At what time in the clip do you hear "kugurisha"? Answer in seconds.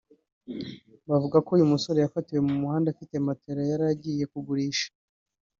4.33-4.89